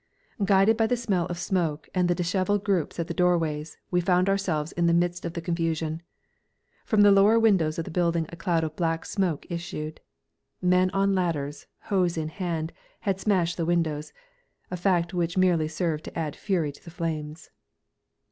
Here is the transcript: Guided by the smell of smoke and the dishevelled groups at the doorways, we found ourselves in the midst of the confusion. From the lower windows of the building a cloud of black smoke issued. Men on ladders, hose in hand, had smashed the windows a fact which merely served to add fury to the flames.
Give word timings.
Guided 0.43 0.77
by 0.77 0.87
the 0.87 0.97
smell 0.97 1.27
of 1.27 1.37
smoke 1.37 1.87
and 1.93 2.07
the 2.07 2.15
dishevelled 2.15 2.63
groups 2.63 2.99
at 2.99 3.05
the 3.05 3.13
doorways, 3.13 3.77
we 3.91 4.01
found 4.01 4.29
ourselves 4.29 4.71
in 4.71 4.87
the 4.87 4.95
midst 4.95 5.25
of 5.25 5.33
the 5.33 5.41
confusion. 5.41 6.01
From 6.85 7.01
the 7.01 7.11
lower 7.11 7.37
windows 7.37 7.77
of 7.77 7.85
the 7.85 7.91
building 7.91 8.25
a 8.29 8.35
cloud 8.35 8.63
of 8.63 8.75
black 8.75 9.05
smoke 9.05 9.45
issued. 9.51 10.01
Men 10.59 10.89
on 10.89 11.13
ladders, 11.13 11.67
hose 11.81 12.17
in 12.17 12.29
hand, 12.29 12.73
had 13.01 13.19
smashed 13.19 13.57
the 13.57 13.63
windows 13.65 14.11
a 14.71 14.75
fact 14.75 15.13
which 15.13 15.37
merely 15.37 15.67
served 15.67 16.05
to 16.05 16.17
add 16.17 16.35
fury 16.35 16.71
to 16.71 16.83
the 16.83 16.89
flames. 16.89 17.51